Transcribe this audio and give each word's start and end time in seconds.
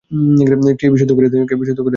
কে 0.79 0.85
বিশুদ্ধ 0.91 1.11
করে 1.11 1.27
দেবে। 1.29 1.45